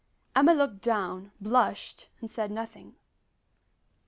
Emma 0.35 0.51
looked 0.55 0.81
down, 0.81 1.31
blushed, 1.39 2.07
and 2.21 2.31
said 2.31 2.49
nothing. 2.49 2.95